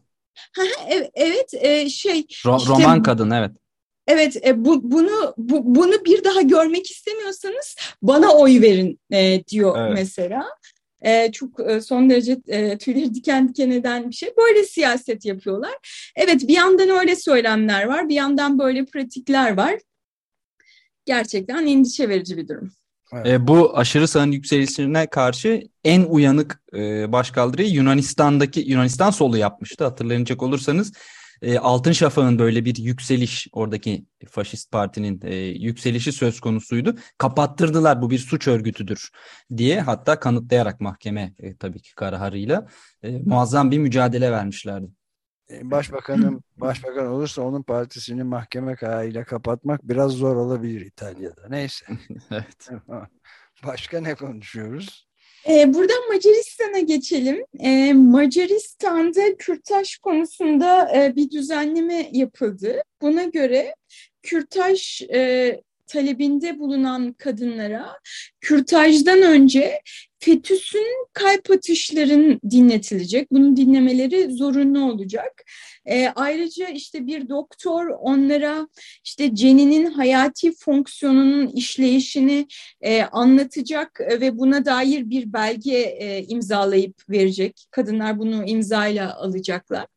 evet, 0.88 1.12
evet 1.14 1.54
e, 1.54 1.90
şey 1.90 2.26
Ro 2.46 2.58
işte, 2.58 2.70
Roman 2.70 3.04
kadın 3.04 3.32
evet. 3.32 3.61
Evet, 4.08 4.46
e, 4.46 4.66
bu, 4.66 4.92
bunu 4.92 5.34
bu, 5.38 5.76
bunu 5.76 6.06
bir 6.06 6.24
daha 6.24 6.42
görmek 6.42 6.92
istemiyorsanız 6.92 7.76
bana 8.02 8.34
oy 8.34 8.62
verin 8.62 9.00
e, 9.14 9.44
diyor 9.46 9.78
evet. 9.80 9.94
mesela. 9.94 10.46
E, 11.02 11.32
çok 11.32 11.60
e, 11.60 11.82
son 11.82 12.10
derece 12.10 12.38
e, 12.48 12.78
tüyleri 12.78 13.14
diken 13.14 13.50
diken 13.50 13.70
eden 13.70 14.10
bir 14.10 14.16
şey. 14.16 14.34
Böyle 14.38 14.64
siyaset 14.64 15.26
yapıyorlar. 15.26 15.74
Evet, 16.16 16.48
bir 16.48 16.54
yandan 16.54 16.90
öyle 16.90 17.16
söylemler 17.16 17.86
var, 17.86 18.10
bir 18.10 18.16
yandan 18.16 18.60
böyle 18.60 18.86
pratikler 18.86 19.58
var. 19.58 19.80
Gerçekten 21.06 21.68
endişe 21.68 22.10
verici 22.10 22.38
bir 22.38 22.48
durum. 22.48 22.72
Evet. 23.14 23.28
E, 23.28 23.48
bu 23.48 23.78
aşırı 23.78 24.08
sağın 24.08 24.32
yükselişine 24.32 25.08
karşı 25.08 25.62
en 25.84 26.04
uyanık 26.04 26.62
e, 26.74 27.12
başkaldırıyı 27.12 27.70
Yunanistan'daki 27.70 28.60
Yunanistan 28.60 29.12
solu 29.12 29.38
yapmıştı 29.38 29.84
hatırlayacak 29.84 30.44
olursanız 30.44 30.94
e, 31.42 31.58
Altın 31.58 31.92
Şafak'ın 31.92 32.40
böyle 32.40 32.66
bir 32.66 32.76
yükseliş 32.76 33.48
oradaki 33.52 34.06
faşist 34.30 34.72
partinin 34.72 35.22
e, 35.24 35.36
yükselişi 35.36 36.12
söz 36.12 36.40
konusuydu. 36.40 36.96
Kapattırdılar 37.18 38.02
bu 38.02 38.10
bir 38.10 38.20
suç 38.20 38.48
örgütüdür 38.48 39.10
diye 39.58 39.82
hatta 39.82 40.20
kanıtlayarak 40.20 40.82
mahkeme 40.82 41.34
e, 41.40 41.58
tabii 41.58 41.82
ki 41.82 41.96
kararıyla 41.96 42.68
e, 43.04 43.18
muazzam 43.18 43.72
bir 43.72 43.78
mücadele 43.78 44.32
vermişlerdi. 44.32 44.88
E, 45.50 45.72
başbakanım 45.72 46.44
başbakan 46.58 47.08
olursa 47.08 47.42
onun 47.42 47.64
partisini 47.64 48.24
mahkeme 48.24 48.76
kararıyla 48.76 49.24
kapatmak 49.24 49.84
biraz 49.84 50.12
zor 50.12 50.36
olabilir 50.36 50.82
İtalya'da. 50.82 51.50
Neyse. 51.50 51.86
evet. 52.32 52.70
Başka 53.64 54.02
ne 54.02 54.16
konuşuyoruz? 54.16 55.11
Ee, 55.50 55.74
buradan 55.74 56.08
Macaristan'a 56.14 56.80
geçelim. 56.80 57.46
Ee, 57.60 57.94
Macaristan'da 57.94 59.38
kürtaj 59.38 59.98
konusunda 59.98 60.92
e, 60.96 61.16
bir 61.16 61.32
düzenleme 61.32 62.10
yapıldı. 62.12 62.84
Buna 63.02 63.24
göre 63.24 63.76
kürtaj 64.24 65.02
e, 65.02 65.62
talebinde 65.92 66.60
bulunan 66.60 67.14
kadınlara 67.14 68.00
kürtajdan 68.42 69.22
önce 69.22 69.82
fetüsün 70.20 71.08
kalp 71.14 71.52
atışların 71.52 72.40
dinletilecek. 72.50 73.32
Bunun 73.32 73.58
dinlemeleri 73.58 74.32
zorunlu 74.34 74.92
olacak. 74.92 75.44
E, 75.86 76.08
ayrıca 76.08 76.68
işte 76.68 77.08
bir 77.08 77.30
doktor 77.30 77.88
onlara 77.88 78.68
işte 79.04 79.36
ceninin 79.36 79.86
hayati 79.86 80.52
fonksiyonunun 80.56 81.48
işleyişini 81.48 82.48
e, 82.82 83.04
anlatacak 83.04 84.00
ve 84.22 84.38
buna 84.38 84.66
dair 84.66 85.10
bir 85.10 85.34
belge 85.34 85.78
e, 85.80 86.24
imzalayıp 86.24 87.10
verecek. 87.10 87.66
Kadınlar 87.72 88.20
bunu 88.20 88.46
imzayla 88.46 89.16
alacaklar. 89.16 89.88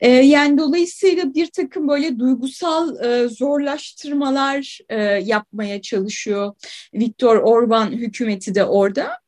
E, 0.00 0.10
yani 0.10 0.58
dolayısıyla 0.58 1.34
bir 1.34 1.46
takım 1.46 1.88
böyle 1.88 2.18
duygusal 2.18 3.04
e, 3.04 3.28
zorlaştırmalar 3.28 4.78
e, 4.88 5.02
yapmaya 5.02 5.82
çalışıyor 5.82 6.54
Viktor 6.94 7.36
Orban 7.36 7.90
hükümeti 7.92 8.54
de 8.54 8.64
orada. 8.64 9.18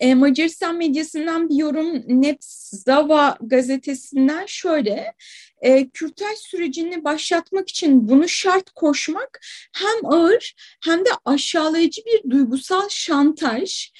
E, 0.00 0.14
Macaristan 0.14 0.76
medyasından 0.76 1.48
bir 1.48 1.54
yorum 1.54 2.22
Nepzava 2.22 3.36
gazetesinden 3.40 4.46
şöyle, 4.46 5.14
e, 5.60 5.88
kürtaj 5.88 6.38
sürecini 6.38 7.04
başlatmak 7.04 7.68
için 7.68 8.08
bunu 8.08 8.28
şart 8.28 8.70
koşmak 8.70 9.40
hem 9.72 10.12
ağır 10.12 10.54
hem 10.84 11.00
de 11.00 11.08
aşağılayıcı 11.24 12.02
bir 12.06 12.30
duygusal 12.30 12.88
şantaj. 12.88 13.92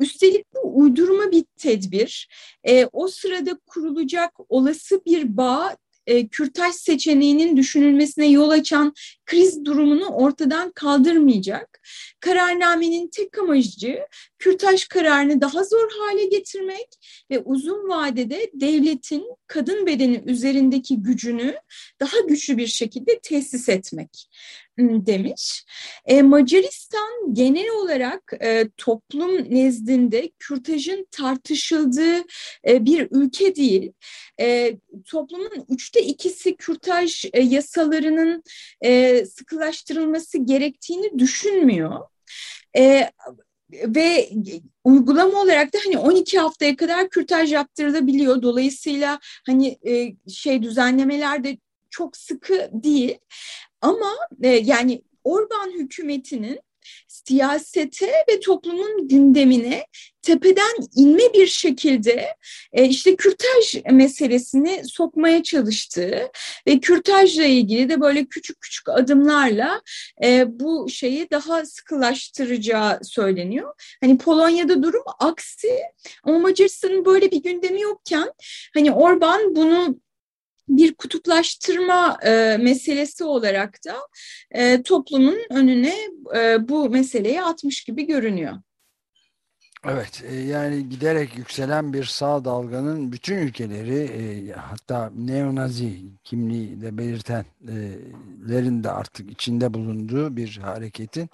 Üstelik 0.00 0.46
bu 0.54 0.78
uydurma 0.80 1.30
bir 1.30 1.44
tedbir. 1.56 2.28
E, 2.64 2.86
o 2.92 3.08
sırada 3.08 3.58
kurulacak 3.66 4.32
olası 4.48 5.04
bir 5.06 5.36
bağ 5.36 5.76
e, 6.06 6.28
kürtaj 6.28 6.74
seçeneğinin 6.74 7.56
düşünülmesine 7.56 8.26
yol 8.26 8.50
açan 8.50 8.94
kriz 9.26 9.64
durumunu 9.64 10.06
ortadan 10.06 10.72
kaldırmayacak. 10.72 11.80
Kararnamenin 12.20 13.08
tek 13.08 13.38
amacı 13.38 13.98
kürtaj 14.38 14.84
kararını 14.84 15.40
daha 15.40 15.64
zor 15.64 15.90
hale 15.98 16.24
getirmek 16.24 16.88
ve 17.30 17.38
uzun 17.38 17.88
vadede 17.88 18.50
devletin 18.54 19.24
kadın 19.46 19.86
bedeni 19.86 20.22
üzerindeki 20.26 21.02
gücünü 21.02 21.54
daha 22.00 22.20
güçlü 22.28 22.56
bir 22.56 22.66
şekilde 22.66 23.20
tesis 23.22 23.68
etmek 23.68 24.28
demiş. 25.06 25.64
E, 26.06 26.22
Macaristan 26.22 27.34
genel 27.34 27.70
olarak 27.70 28.32
e, 28.40 28.68
toplum 28.76 29.54
nezdinde 29.54 30.30
kürtajın 30.38 31.06
tartışıldığı 31.10 32.16
e, 32.68 32.84
bir 32.84 33.08
ülke 33.10 33.56
değil. 33.56 33.92
E, 34.40 34.76
toplumun 35.06 35.64
üçte 35.68 36.02
ikisi 36.02 36.56
kürtaj 36.56 37.24
e, 37.32 37.40
yasalarının 37.42 38.42
e, 38.84 39.24
sıkılaştırılması 39.26 40.38
gerektiğini 40.38 41.18
düşünmüyor. 41.18 42.00
E, 42.76 43.10
ve 43.72 44.30
uygulama 44.84 45.42
olarak 45.42 45.72
da 45.72 45.78
hani 45.84 45.98
12 45.98 46.38
haftaya 46.38 46.76
kadar 46.76 47.08
kürtaj 47.08 47.52
yaptırılabiliyor. 47.52 48.42
Dolayısıyla 48.42 49.18
hani 49.46 49.78
e, 49.88 50.14
şey 50.30 50.62
düzenlemeler 50.62 51.44
de 51.44 51.58
çok 51.90 52.16
sıkı 52.16 52.70
değil. 52.72 53.18
Ama 53.80 54.12
e, 54.42 54.48
yani 54.48 55.02
Orban 55.24 55.70
hükümetinin 55.70 56.60
siyasete 57.08 58.12
ve 58.28 58.40
toplumun 58.40 59.08
gündemine 59.08 59.86
tepeden 60.22 60.76
inme 60.96 61.32
bir 61.34 61.46
şekilde 61.46 62.36
e, 62.72 62.84
işte 62.84 63.16
kürtaj 63.16 63.74
meselesini 63.90 64.82
sokmaya 64.84 65.42
çalıştığı 65.42 66.30
ve 66.66 66.80
kürtajla 66.80 67.44
ilgili 67.44 67.88
de 67.88 68.00
böyle 68.00 68.24
küçük 68.24 68.60
küçük 68.60 68.88
adımlarla 68.88 69.82
e, 70.24 70.60
bu 70.60 70.88
şeyi 70.90 71.30
daha 71.30 71.66
sıkılaştıracağı 71.66 72.98
söyleniyor. 73.02 73.74
Hani 74.00 74.18
Polonya'da 74.18 74.82
durum 74.82 75.04
aksi 75.18 75.78
ama 76.24 76.38
Macaristan'ın 76.38 77.04
böyle 77.04 77.30
bir 77.30 77.42
gündemi 77.42 77.80
yokken 77.80 78.32
hani 78.74 78.92
Orban 78.92 79.56
bunu 79.56 80.00
bir 80.70 80.94
kutuplaştırma 80.94 82.18
e, 82.24 82.56
meselesi 82.60 83.24
olarak 83.24 83.78
da 83.86 83.96
e, 84.50 84.82
toplumun 84.82 85.38
önüne 85.50 85.94
e, 86.36 86.68
bu 86.68 86.90
meseleyi 86.90 87.42
atmış 87.42 87.84
gibi 87.84 88.06
görünüyor. 88.06 88.54
Evet 89.84 90.22
e, 90.28 90.34
yani 90.34 90.88
giderek 90.88 91.36
yükselen 91.36 91.92
bir 91.92 92.04
sağ 92.04 92.44
dalganın 92.44 93.12
bütün 93.12 93.36
ülkeleri 93.36 93.98
e, 93.98 94.52
hatta 94.52 95.12
neonazi 95.16 96.02
kimliği 96.24 96.80
de 96.80 96.98
belirtenlerin 96.98 98.84
de 98.84 98.90
artık 98.90 99.30
içinde 99.30 99.74
bulunduğu 99.74 100.36
bir 100.36 100.56
hareketin 100.56 101.30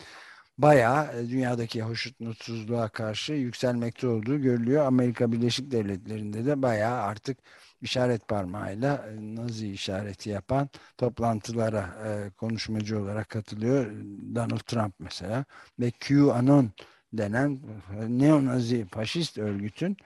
bayağı 0.59 1.21
e, 1.21 1.28
dünyadaki 1.28 1.83
hoşnutsuzluğa 1.83 2.88
karşı 2.88 3.33
yükselmekte 3.33 4.09
olduğu 4.09 4.40
görülüyor. 4.40 4.87
Amerika 4.87 5.33
Birleşik 5.33 5.71
Devletleri'nde 5.71 6.47
de 6.47 6.62
bayağı 6.62 7.02
artık 7.02 7.38
işaret 7.83 8.28
parmağıyla 8.28 9.06
e, 9.09 9.37
Nazi 9.37 9.71
işareti 9.73 10.30
yapan 10.30 10.68
toplantılara 10.99 11.83
e, 12.06 12.30
konuşmacı 12.30 13.00
olarak 13.00 13.28
katılıyor. 13.28 13.87
Donald 14.35 14.61
Trump 14.61 14.95
mesela 14.99 15.45
ve 15.80 15.90
QAnon 15.90 16.73
denen 17.12 17.61
e, 18.00 18.18
neonazi 18.18 18.87
faşist 18.87 19.38
örgütün 19.38 19.97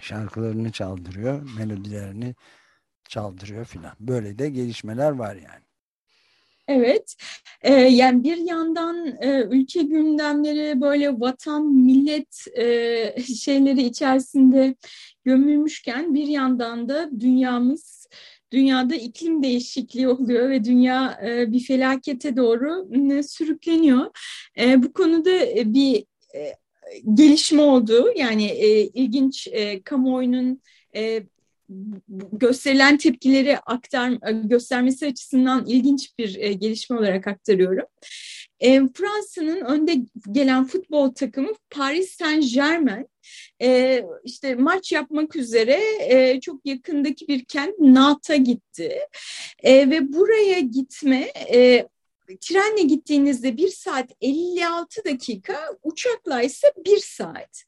şarkılarını 0.00 0.72
çaldırıyor, 0.72 1.50
melodilerini 1.58 2.34
çaldırıyor 3.08 3.64
filan. 3.64 3.96
Böyle 4.00 4.38
de 4.38 4.50
gelişmeler 4.50 5.10
var 5.10 5.36
yani. 5.36 5.64
Evet, 6.70 7.14
ee, 7.62 7.72
yani 7.72 8.24
bir 8.24 8.36
yandan 8.36 9.06
e, 9.06 9.42
ülke 9.50 9.82
gündemleri 9.82 10.80
böyle 10.80 11.20
vatan, 11.20 11.66
millet 11.72 12.44
e, 12.56 13.22
şeyleri 13.40 13.82
içerisinde 13.82 14.74
gömülmüşken 15.24 16.14
bir 16.14 16.26
yandan 16.26 16.88
da 16.88 17.10
dünyamız, 17.20 18.08
dünyada 18.52 18.94
iklim 18.94 19.42
değişikliği 19.42 20.08
oluyor 20.08 20.50
ve 20.50 20.64
dünya 20.64 21.20
e, 21.26 21.52
bir 21.52 21.60
felakete 21.60 22.36
doğru 22.36 22.88
e, 23.12 23.22
sürükleniyor. 23.22 24.06
E, 24.58 24.82
bu 24.82 24.92
konuda 24.92 25.30
e, 25.30 25.62
bir 25.74 26.04
e, 26.34 26.54
gelişme 27.14 27.62
oldu, 27.62 28.12
yani 28.16 28.44
e, 28.44 28.86
ilginç 28.86 29.48
e, 29.52 29.82
kamuoyunun 29.82 30.62
e, 30.96 31.22
gösterilen 32.32 32.98
tepkileri 32.98 33.58
aktar 33.58 34.10
göstermesi 34.44 35.06
açısından 35.06 35.66
ilginç 35.66 36.18
bir 36.18 36.36
e, 36.38 36.52
gelişme 36.52 36.98
olarak 36.98 37.26
aktarıyorum. 37.26 37.86
E, 38.60 38.80
Fransa'nın 38.94 39.60
önde 39.60 39.96
gelen 40.32 40.64
futbol 40.64 41.14
takımı 41.14 41.52
Paris 41.70 42.16
Saint 42.16 42.54
Germain 42.54 43.06
e, 43.62 44.02
işte 44.24 44.54
maç 44.54 44.92
yapmak 44.92 45.36
üzere 45.36 45.80
e, 46.00 46.40
çok 46.40 46.66
yakındaki 46.66 47.28
bir 47.28 47.44
kent 47.44 47.78
Nant'a 47.78 48.36
gitti 48.36 48.98
e, 49.62 49.90
ve 49.90 50.12
buraya 50.12 50.60
gitme 50.60 51.32
e, 51.52 51.88
trenle 52.38 52.82
gittiğinizde 52.82 53.56
bir 53.56 53.68
saat 53.68 54.10
56 54.20 55.04
dakika, 55.04 55.76
uçakla 55.82 56.42
ise 56.42 56.72
bir 56.86 56.98
saat. 56.98 57.64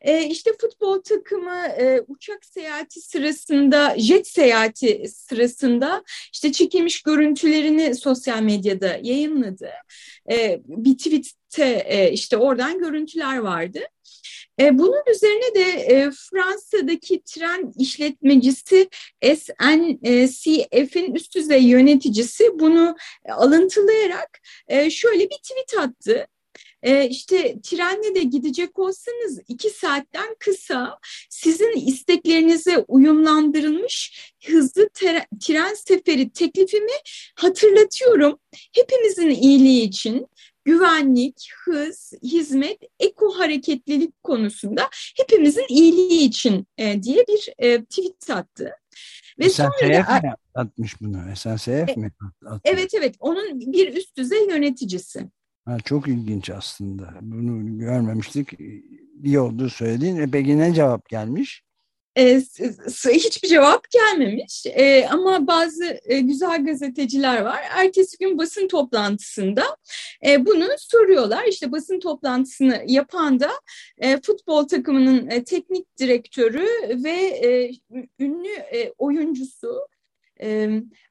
E, 0.00 0.26
işte 0.26 0.50
futbol 0.60 1.02
takımı 1.02 1.66
e, 1.66 2.00
uçak 2.08 2.44
seyahati 2.44 3.00
sırasında, 3.00 3.94
jet 3.98 4.26
seyahati 4.28 5.08
sırasında 5.08 6.04
işte 6.32 6.52
çekilmiş 6.52 7.02
görüntülerini 7.02 7.94
sosyal 7.94 8.42
medyada 8.42 8.98
yayınladı. 9.02 9.70
E, 10.30 10.60
bir 10.66 10.98
tweette 10.98 11.84
e, 11.86 12.12
işte 12.12 12.36
oradan 12.36 12.78
görüntüler 12.78 13.38
vardı. 13.38 13.80
E, 14.60 14.78
bunun 14.78 15.02
üzerine 15.14 15.54
de 15.54 15.62
e, 15.62 16.10
Fransa'daki 16.10 17.22
tren 17.22 17.72
işletmecisi 17.78 18.88
SNCF'in 19.22 21.14
üst 21.14 21.34
düzey 21.34 21.62
yöneticisi 21.62 22.58
bunu 22.58 22.96
alıntılayarak 23.28 24.40
e, 24.68 24.90
şöyle 24.90 25.24
bir 25.24 25.36
tweet 25.36 25.78
attı. 25.78 26.26
E, 26.82 27.08
işte 27.08 27.56
trenle 27.62 28.14
de 28.14 28.22
gidecek 28.22 28.78
olsanız 28.78 29.40
iki 29.48 29.70
saatten 29.70 30.36
kısa 30.38 30.98
sizin 31.30 31.86
isteklerinize 31.86 32.78
uyumlandırılmış 32.88 34.32
hızlı 34.46 34.88
tren 35.40 35.74
seferi 35.74 36.30
teklifimi 36.30 36.92
hatırlatıyorum. 37.34 38.38
Hepimizin 38.72 39.30
iyiliği 39.30 39.82
için 39.82 40.26
güvenlik, 40.66 41.48
hız, 41.64 42.12
hizmet, 42.22 42.78
eko 43.00 43.30
hareketlilik 43.30 44.22
konusunda 44.22 44.88
hepimizin 45.16 45.66
iyiliği 45.68 46.28
için 46.28 46.66
e, 46.78 47.02
diye 47.02 47.24
bir 47.28 47.54
e, 47.58 47.84
tweet 47.84 48.30
attı. 48.30 48.72
Ve 49.38 49.50
SNCF 49.50 49.56
sonra 49.56 50.20
mi 50.22 50.32
atmış 50.54 51.00
bunu? 51.00 51.36
SNCF 51.36 51.68
e, 51.68 51.94
mi? 51.96 52.10
Atmış? 52.46 52.60
Evet 52.64 52.94
evet 52.94 53.14
onun 53.20 53.60
bir 53.60 53.94
üst 53.94 54.16
düzey 54.16 54.48
yöneticisi. 54.48 55.26
Ha, 55.64 55.78
çok 55.84 56.08
ilginç 56.08 56.50
aslında. 56.50 57.14
Bunu 57.20 57.78
görmemiştik. 57.78 58.52
İyi 59.24 59.40
olduğu 59.40 59.70
söylediğin. 59.70 60.30
Peki 60.30 60.58
ne 60.58 60.74
cevap 60.74 61.08
gelmiş? 61.08 61.62
E, 62.16 62.42
hiçbir 63.04 63.48
cevap 63.48 63.90
gelmemiş 63.90 64.66
e, 64.66 65.06
ama 65.06 65.46
bazı 65.46 66.00
e, 66.04 66.20
güzel 66.20 66.64
gazeteciler 66.64 67.42
var. 67.42 67.60
Ertesi 67.70 68.18
gün 68.18 68.38
basın 68.38 68.68
toplantısında 68.68 69.76
bunu 70.38 70.68
soruyorlar. 70.78 71.44
İşte 71.44 71.72
basın 71.72 72.00
toplantısını 72.00 72.82
yapan 72.86 73.40
da 73.40 73.50
futbol 74.22 74.68
takımının 74.68 75.44
teknik 75.44 75.98
direktörü 75.98 76.66
ve 77.04 77.70
ünlü 78.18 78.92
oyuncusu 78.98 79.88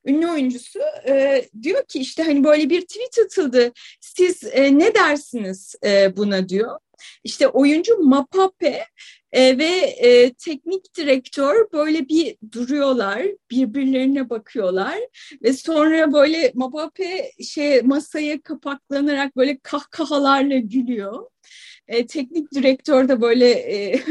ünlü 0.05 0.27
oyuncusu 0.31 0.79
diyor 1.61 1.85
ki 1.85 1.99
işte 1.99 2.23
hani 2.23 2.43
böyle 2.43 2.69
bir 2.69 2.81
tweet 2.81 3.19
atıldı 3.25 3.71
siz 3.99 4.43
ne 4.53 4.95
dersiniz 4.95 5.75
buna 6.17 6.49
diyor. 6.49 6.79
İşte 7.23 7.47
oyuncu 7.47 7.97
Mapape 7.97 8.85
e, 9.35 9.57
ve 9.57 9.65
e, 9.97 10.33
teknik 10.33 10.95
direktör 10.97 11.71
böyle 11.73 12.09
bir 12.09 12.37
duruyorlar, 12.51 13.23
birbirlerine 13.51 14.29
bakıyorlar 14.29 14.95
ve 15.43 15.53
sonra 15.53 16.13
böyle 16.13 16.51
Mbappe 16.55 17.31
şey 17.43 17.81
masaya 17.81 18.41
kapaklanarak 18.41 19.35
böyle 19.35 19.57
kahkahalarla 19.63 20.57
gülüyor. 20.57 21.25
E, 21.87 22.07
teknik 22.07 22.53
direktör 22.53 23.09
de 23.09 23.21
böyle 23.21 23.49
e, 23.49 24.03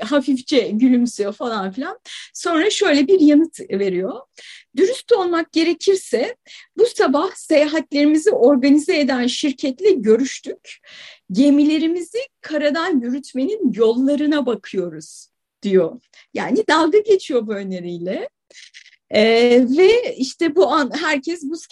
hafifçe 0.00 0.58
gülümsüyor 0.72 1.32
falan 1.32 1.70
filan. 1.70 1.98
Sonra 2.34 2.70
şöyle 2.70 3.08
bir 3.08 3.20
yanıt 3.20 3.60
veriyor. 3.60 4.20
Dürüst 4.76 5.12
olmak 5.12 5.52
gerekirse 5.52 6.36
bu 6.78 6.86
sabah 6.86 7.30
seyahatlerimizi 7.34 8.30
organize 8.30 8.98
eden 8.98 9.26
şirketle 9.26 9.90
görüştük. 9.90 10.78
Gemilerimizi 11.32 12.18
karadan 12.40 13.00
yürütmenin 13.00 13.72
yollarına 13.72 14.46
bakıyoruz 14.46 15.28
diyor. 15.62 16.00
Yani 16.34 16.64
dalga 16.68 16.98
geçiyor 16.98 17.46
bu 17.46 17.54
öneriyle. 17.54 18.28
E, 19.10 19.22
ve 19.78 20.16
işte 20.16 20.56
bu 20.56 20.66
an 20.66 20.92
herkes 21.00 21.42
buz 21.42 21.66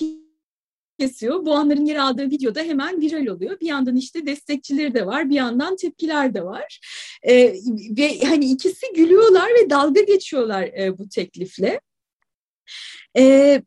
kesiyor. 0.98 1.46
Bu 1.46 1.54
anların 1.54 1.85
yer 1.85 1.96
aldığı 1.96 2.30
videoda 2.30 2.61
hemen 2.61 3.00
viral 3.00 3.26
oluyor. 3.26 3.61
Bir 3.61 3.66
yandan 3.66 3.96
işte 3.96 4.26
destekçileri 4.26 4.94
de 4.94 5.07
var, 5.07 5.30
bir 5.30 5.35
yandan 5.35 5.76
tepkiler 5.76 6.35
de 6.35 6.44
var. 6.44 6.80
E, 7.22 7.54
ve 7.98 8.20
hani 8.20 8.44
ikisi 8.44 8.87
gülüyorlar 8.96 9.48
ve 9.48 9.70
dalga 9.70 10.00
geçiyorlar 10.00 10.62
e, 10.62 10.98
bu 10.98 11.09
teklifle. 11.09 11.80
E, 13.16 13.62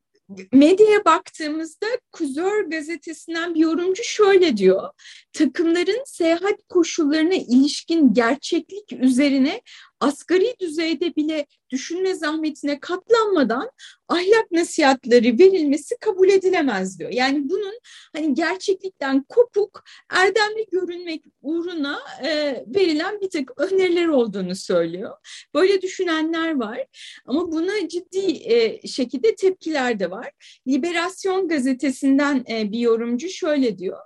medyaya 0.53 1.05
baktığımızda 1.05 1.85
Kuzör 2.11 2.63
gazetesinden 2.63 3.55
bir 3.55 3.59
yorumcu 3.59 4.03
şöyle 4.03 4.57
diyor. 4.57 4.89
Takımların 5.33 6.03
seyahat 6.05 6.55
koşullarına 6.69 7.33
ilişkin 7.33 8.13
gerçeklik 8.13 8.93
üzerine 8.93 9.61
asgari 9.99 10.55
düzeyde 10.60 11.15
bile 11.15 11.45
düşünme 11.69 12.15
zahmetine 12.15 12.79
katlanmadan 12.79 13.71
ahlak 14.07 14.51
nasihatleri 14.51 15.39
verilmesi 15.39 15.95
kabul 15.99 16.29
edilemez 16.29 16.99
diyor. 16.99 17.12
Yani 17.12 17.49
bunun 17.49 17.79
hani 18.15 18.33
gerçeklikten 18.33 19.23
kopuk, 19.29 19.83
erdemli 20.10 20.65
görünmek 20.71 21.23
uğruna 21.41 21.99
e, 22.23 22.63
verilen 22.67 23.21
bir 23.21 23.29
tek 23.29 23.62
öneriler 23.62 24.07
olduğunu 24.07 24.55
söylüyor. 24.55 25.17
Böyle 25.53 25.81
düşünenler 25.81 26.55
var 26.55 26.86
ama 27.25 27.51
buna 27.51 27.88
ciddi 27.88 28.51
e, 28.53 28.88
şekilde 28.88 29.36
tepkiler 29.36 29.99
de 29.99 30.12
var. 30.12 30.31
Liberasyon 30.67 31.47
gazetesinden 31.47 32.45
e, 32.49 32.71
bir 32.71 32.79
yorumcu 32.79 33.29
şöyle 33.29 33.77
diyor 33.77 33.97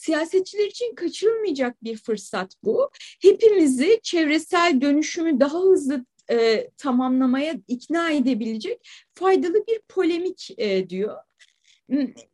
siyasetçiler 0.00 0.66
için 0.66 0.94
kaçırılmayacak 0.94 1.84
bir 1.84 1.96
fırsat 1.96 2.54
bu. 2.64 2.90
Hepimizi 3.22 4.00
çevresel 4.02 4.80
dönüşümü 4.80 5.40
daha 5.40 5.58
hızlı 5.58 6.04
e, 6.30 6.70
tamamlamaya 6.76 7.54
ikna 7.68 8.10
edebilecek 8.10 8.88
faydalı 9.14 9.66
bir 9.66 9.80
polemik 9.88 10.50
e, 10.58 10.88
diyor. 10.90 11.16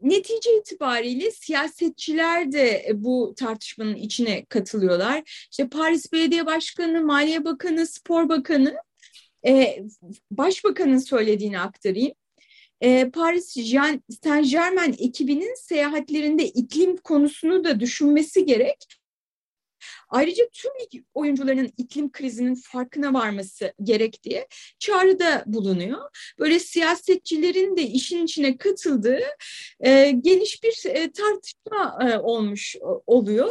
Netice 0.00 0.58
itibariyle 0.58 1.30
siyasetçiler 1.30 2.52
de 2.52 2.90
bu 2.94 3.34
tartışmanın 3.36 3.94
içine 3.94 4.44
katılıyorlar. 4.44 5.46
İşte 5.50 5.68
Paris 5.68 6.12
Belediye 6.12 6.46
Başkanı, 6.46 7.00
Maliye 7.00 7.44
Bakanı, 7.44 7.86
Spor 7.86 8.28
Bakanı, 8.28 8.76
e, 9.46 9.78
Başbakanın 10.30 10.98
söylediğini 10.98 11.60
aktarayım 11.60 12.14
e, 12.80 13.10
Paris 13.10 13.56
Saint 14.22 14.50
Germain 14.50 14.96
ekibinin 14.98 15.54
seyahatlerinde 15.54 16.48
iklim 16.48 16.96
konusunu 16.96 17.64
da 17.64 17.80
düşünmesi 17.80 18.44
gerek. 18.44 18.86
Ayrıca 20.08 20.44
tüm 20.52 20.70
lig 20.72 21.04
oyuncularının 21.14 21.72
iklim 21.76 22.12
krizinin 22.12 22.54
farkına 22.54 23.14
varması 23.14 23.72
gerek 23.82 24.22
diye 24.24 24.46
çağrıda 24.78 25.44
bulunuyor. 25.46 26.00
Böyle 26.38 26.58
siyasetçilerin 26.58 27.76
de 27.76 27.82
işin 27.82 28.24
içine 28.24 28.56
katıldığı 28.56 29.20
e, 29.80 30.10
geniş 30.10 30.62
bir 30.62 30.90
e, 30.90 31.12
tartışma 31.12 31.98
e, 32.10 32.18
olmuş 32.18 32.76
oluyor. 33.06 33.50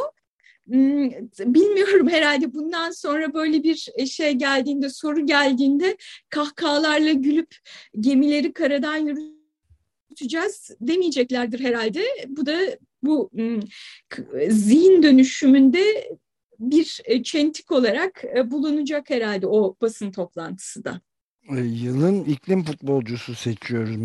Hmm, 0.66 1.10
bilmiyorum 1.38 2.08
herhalde 2.08 2.54
bundan 2.54 2.90
sonra 2.90 3.34
böyle 3.34 3.62
bir 3.62 3.88
e, 3.94 4.06
şey 4.06 4.32
geldiğinde 4.32 4.88
soru 4.88 5.26
geldiğinde 5.26 5.96
kahkahalarla 6.30 7.12
gülüp 7.12 7.56
gemileri 8.00 8.52
karadan 8.52 8.96
yürüteceğiz 8.96 10.70
demeyeceklerdir 10.80 11.60
herhalde. 11.60 12.04
Bu 12.28 12.46
da 12.46 12.58
bu 13.02 13.30
hmm, 13.32 13.60
zihin 14.48 15.02
dönüşümünde 15.02 16.10
bir 16.58 17.00
e, 17.04 17.22
çentik 17.22 17.72
olarak 17.72 18.24
e, 18.36 18.50
bulunacak 18.50 19.10
herhalde 19.10 19.46
o 19.46 19.76
basın 19.80 20.10
toplantısı 20.10 20.84
da. 20.84 21.00
Yılın 21.50 22.24
iklim 22.24 22.64
futbolcusu 22.64 23.34
seçiyoruz 23.34 23.96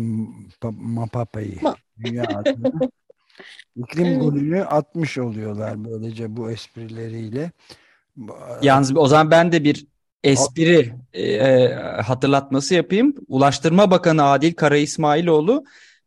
Mapapa'yı. 0.72 1.58
Ma 1.62 1.76
Dünya 2.04 2.24
adına. 2.24 2.72
İklim 3.76 4.06
evet. 4.06 4.20
golünü 4.20 4.64
atmış 4.64 5.18
oluyorlar 5.18 5.84
böylece 5.84 6.36
bu 6.36 6.50
esprileriyle. 6.50 7.50
Yalnız 8.62 8.96
o 8.96 9.06
zaman 9.06 9.30
ben 9.30 9.52
de 9.52 9.64
bir 9.64 9.86
espri 10.24 10.94
e, 11.12 11.22
e, 11.22 11.74
hatırlatması 12.02 12.74
yapayım. 12.74 13.14
Ulaştırma 13.28 13.90
Bakanı 13.90 14.24
Adil 14.24 14.54
Kara 14.54 14.76
İsmailoğlu 14.76 15.64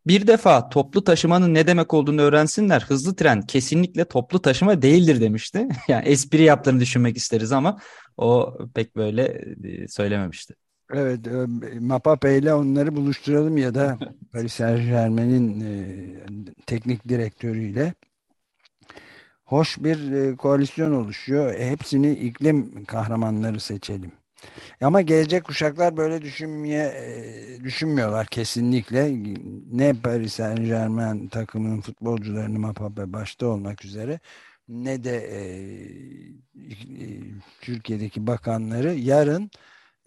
bir 0.08 0.28
defa 0.28 0.70
toplu 0.70 1.04
taşımanın 1.04 1.54
ne 1.54 1.68
demek 1.68 1.94
olduğunu 1.94 2.22
öğrensinler. 2.22 2.82
Hızlı 2.82 3.16
tren 3.16 3.42
kesinlikle 3.42 4.06
toplu 4.06 4.42
taşıma 4.42 4.82
değildir 4.82 5.22
demişti. 5.22 5.68
Yani 5.88 6.08
espri 6.08 6.44
yaptığını 6.44 6.80
düşünmek 6.80 7.18
isteriz 7.18 7.52
ama 7.52 7.80
o 8.18 8.58
pek 8.76 8.96
böyle 8.96 9.24
e, 9.64 9.88
söylememişti. 9.88 10.56
Evet, 10.93 11.28
e, 11.28 11.45
Mapape 11.80 12.38
ile 12.38 12.54
onları 12.54 12.95
buluşturalım 12.95 13.58
ya 13.58 13.76
da 13.76 13.98
Paris 14.34 14.54
Saint 14.54 14.89
Germain'in 14.89 15.62
e, 15.62 15.86
teknik 16.65 17.10
direktörüyle 17.10 17.93
hoş 19.45 19.78
bir 19.80 20.12
e, 20.12 20.36
koalisyon 20.36 20.91
oluşuyor. 20.91 21.54
E, 21.54 21.69
hepsini 21.69 22.12
iklim 22.12 22.86
kahramanları 22.86 23.60
seçelim. 23.60 24.12
Ama 24.82 25.02
gelecek 25.02 25.43
kuşaklar 25.43 25.98
böyle 25.98 26.21
düşünmeye 26.21 26.86
e, 26.86 27.63
düşünmüyorlar 27.63 28.28
kesinlikle. 28.28 29.12
Ne 29.71 29.93
Paris 29.93 30.34
Saint 30.34 30.60
Germain 30.60 31.28
takımının 31.28 31.82
futbolcularını 31.82 32.60
Mapape 32.60 33.13
başta 33.13 33.48
olmak 33.48 33.86
üzere 33.86 34.19
ne 34.67 35.04
de 35.04 35.17
e, 35.17 35.39
e, 36.56 37.06
Türkiye'deki 37.62 38.28
bakanları 38.28 38.93
yarın 38.93 39.52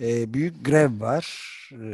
e, 0.03 0.35
büyük 0.35 0.65
grev 0.65 1.01
var. 1.01 1.25
E, 1.73 1.85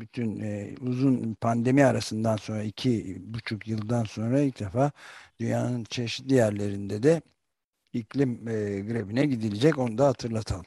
bütün 0.00 0.40
e, 0.40 0.74
uzun 0.80 1.34
pandemi 1.34 1.84
arasından 1.84 2.36
sonra 2.36 2.62
iki 2.62 3.16
buçuk 3.20 3.68
yıldan 3.68 4.04
sonra 4.04 4.40
ilk 4.40 4.60
defa 4.60 4.92
dünyanın 5.40 5.84
çeşitli 5.84 6.34
yerlerinde 6.34 7.02
de 7.02 7.22
iklim 7.92 8.48
e, 8.48 8.80
grevine 8.80 9.26
gidilecek. 9.26 9.78
Onu 9.78 9.98
da 9.98 10.06
hatırlatalım. 10.06 10.64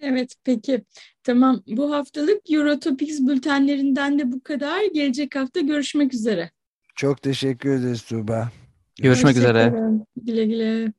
Evet 0.00 0.34
peki 0.44 0.84
tamam 1.22 1.62
bu 1.66 1.92
haftalık 1.92 2.50
Eurotopics 2.50 3.20
bültenlerinden 3.20 4.18
de 4.18 4.32
bu 4.32 4.42
kadar. 4.42 4.84
Gelecek 4.94 5.36
hafta 5.36 5.60
görüşmek 5.60 6.14
üzere. 6.14 6.50
Çok 6.94 7.22
teşekkür 7.22 7.70
ederiz 7.70 8.02
Tuğba. 8.02 8.50
Görüşmek 8.96 9.36
üzere. 9.36 9.72
Güle 10.16 10.44
güle. 10.44 10.92